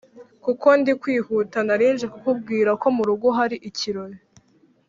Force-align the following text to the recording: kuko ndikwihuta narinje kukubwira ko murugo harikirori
kuko 0.43 0.67
ndikwihuta 0.79 1.57
narinje 1.67 2.05
kukubwira 2.13 2.71
ko 2.81 2.87
murugo 2.97 3.27
harikirori 3.37 4.17